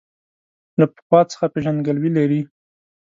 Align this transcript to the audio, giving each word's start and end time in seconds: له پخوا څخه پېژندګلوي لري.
له 0.79 0.85
پخوا 0.93 1.21
څخه 1.31 1.45
پېژندګلوي 1.53 2.09
لري. 2.17 2.41